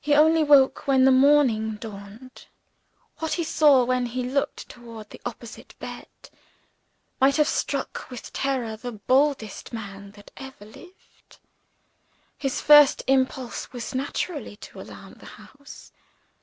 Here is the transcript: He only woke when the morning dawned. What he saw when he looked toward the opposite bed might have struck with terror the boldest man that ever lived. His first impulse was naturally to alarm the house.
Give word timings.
He 0.00 0.14
only 0.14 0.42
woke 0.42 0.86
when 0.86 1.04
the 1.04 1.10
morning 1.10 1.74
dawned. 1.76 2.46
What 3.18 3.34
he 3.34 3.44
saw 3.44 3.84
when 3.84 4.06
he 4.06 4.22
looked 4.24 4.70
toward 4.70 5.10
the 5.10 5.20
opposite 5.26 5.74
bed 5.78 6.08
might 7.20 7.36
have 7.36 7.46
struck 7.48 8.08
with 8.08 8.32
terror 8.32 8.74
the 8.74 8.92
boldest 8.92 9.70
man 9.70 10.12
that 10.12 10.30
ever 10.38 10.64
lived. 10.64 11.36
His 12.38 12.62
first 12.62 13.02
impulse 13.06 13.70
was 13.70 13.94
naturally 13.94 14.56
to 14.56 14.80
alarm 14.80 15.16
the 15.20 15.26
house. 15.36 15.92